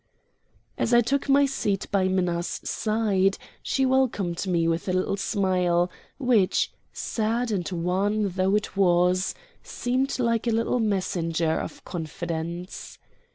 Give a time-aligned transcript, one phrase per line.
[0.79, 5.91] As I took my seat by Minna's side she welcomed me with a little smile,
[6.17, 12.97] which, sad and wan though it was, seemed like a little messenger of confidence.